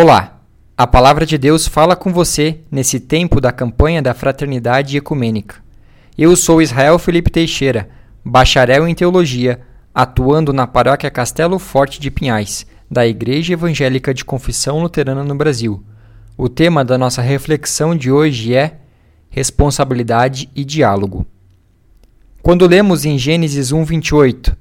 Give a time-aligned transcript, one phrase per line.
[0.00, 0.42] Olá!
[0.76, 5.56] A palavra de Deus fala com você nesse tempo da campanha da Fraternidade Ecumênica.
[6.16, 7.88] Eu sou Israel Felipe Teixeira,
[8.24, 9.60] bacharel em teologia,
[9.92, 15.82] atuando na paróquia Castelo Forte de Pinhais, da Igreja Evangélica de Confissão Luterana no Brasil.
[16.36, 18.76] O tema da nossa reflexão de hoje é
[19.28, 21.26] responsabilidade e diálogo.
[22.40, 24.56] Quando lemos em Gênesis 1:28,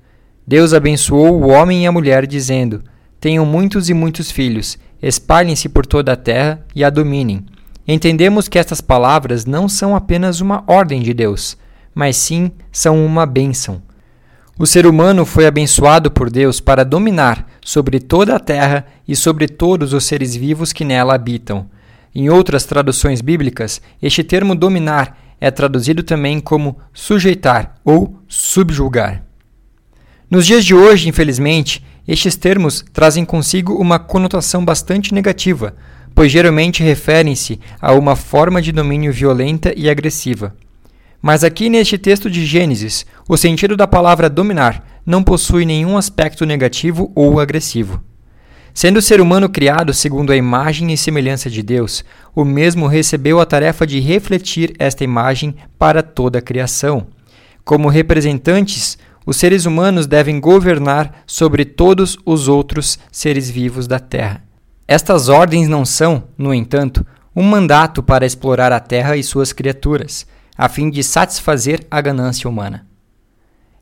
[0.47, 2.81] Deus abençoou o homem e a mulher dizendo:
[3.19, 7.45] Tenham muitos e muitos filhos espalhem-se por toda a terra e a dominem.
[7.87, 11.57] Entendemos que estas palavras não são apenas uma ordem de Deus,
[11.95, 13.81] mas sim são uma bênção.
[14.59, 19.47] O ser humano foi abençoado por Deus para dominar sobre toda a terra e sobre
[19.47, 21.69] todos os seres vivos que nela habitam.
[22.13, 29.26] Em outras traduções bíblicas, este termo dominar é traduzido também como sujeitar ou subjugar.
[30.29, 35.73] Nos dias de hoje, infelizmente, estes termos trazem consigo uma conotação bastante negativa,
[36.13, 40.53] pois geralmente referem-se a uma forma de domínio violenta e agressiva.
[41.21, 46.45] Mas aqui neste texto de Gênesis, o sentido da palavra dominar não possui nenhum aspecto
[46.45, 48.03] negativo ou agressivo.
[48.73, 52.03] Sendo o ser humano criado segundo a imagem e semelhança de Deus,
[52.35, 57.07] o mesmo recebeu a tarefa de refletir esta imagem para toda a criação.
[57.63, 58.97] Como representantes
[59.27, 64.41] os seres humanos devem governar sobre todos os outros seres vivos da Terra.
[64.87, 70.25] Estas ordens não são, no entanto, um mandato para explorar a Terra e suas criaturas,
[70.57, 72.87] a fim de satisfazer a ganância humana.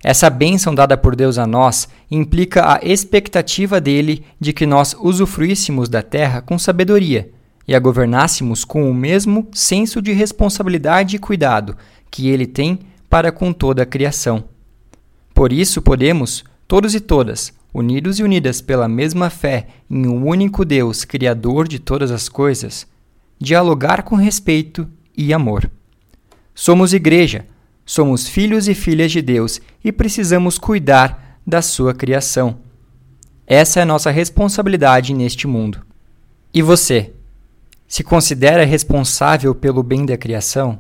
[0.04, 5.88] Essa bênção dada por Deus a nós implica a expectativa dele de que nós usufruíssemos
[5.90, 7.30] da terra com sabedoria
[7.68, 11.78] e a governássemos com o mesmo senso de responsabilidade e cuidado
[12.10, 14.55] que ele tem para com toda a criação.
[15.36, 20.64] Por isso podemos, todos e todas, unidos e unidas pela mesma fé em um único
[20.64, 22.88] Deus, Criador de todas as coisas,
[23.38, 25.70] dialogar com respeito e amor.
[26.54, 27.46] Somos igreja,
[27.86, 32.60] somos filhos e filhas de Deus e precisamos cuidar da sua criação.
[33.46, 35.86] Essa é a nossa responsabilidade neste mundo.
[36.54, 37.12] E você?
[37.90, 40.80] Se considera responsável pelo bem da criação?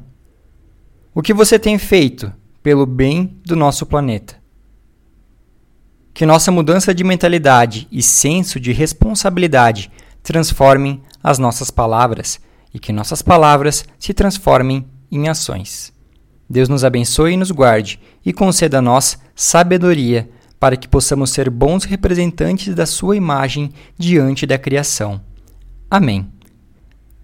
[1.13, 2.31] O que você tem feito
[2.63, 4.44] pelo bem do nosso planeta?
[6.15, 9.91] Que nossa mudança de mentalidade e senso de responsabilidade
[10.23, 12.39] transformem as nossas palavras
[12.73, 15.91] e que nossas palavras se transformem em ações.
[16.49, 21.49] Deus nos abençoe e nos guarde e conceda a nós sabedoria para que possamos ser
[21.49, 25.19] bons representantes da Sua imagem diante da criação.
[25.91, 26.29] Amém.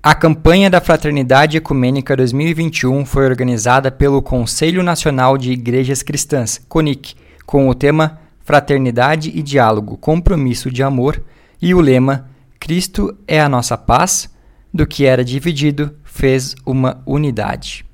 [0.04, 7.16] A campanha da Fraternidade Ecumênica 2021 foi organizada pelo Conselho Nacional de Igrejas Cristãs, CONIC,
[7.46, 11.24] com o tema fraternidade e diálogo, compromisso de amor,
[11.62, 12.30] e o lema
[12.60, 14.30] Cristo é a nossa paz,
[14.74, 17.86] do que era dividido, fez uma unidade.